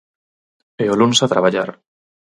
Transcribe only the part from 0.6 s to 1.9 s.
E o luns a traballar.